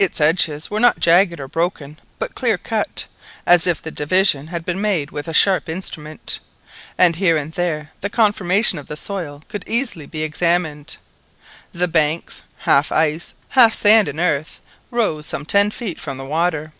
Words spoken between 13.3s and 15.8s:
half sand and earth rose some ten